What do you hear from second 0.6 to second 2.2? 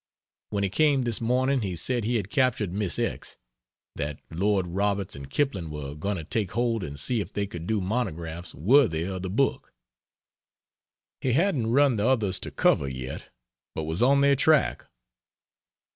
he came this morning he said he